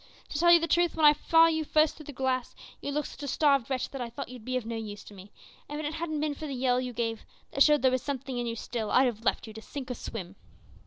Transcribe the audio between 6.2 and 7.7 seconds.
been for the yell you gave, that